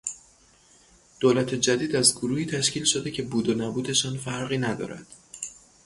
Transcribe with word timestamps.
دولت 1.19 1.55
جدید 1.55 1.95
از 1.95 2.15
گروهی 2.15 2.45
تشکیل 2.45 2.85
شده 2.85 3.11
که 3.11 3.23
بود 3.23 3.49
و 3.49 3.53
نبودشان 3.53 4.17
فرقی 4.17 4.57
ندارد. 4.57 5.07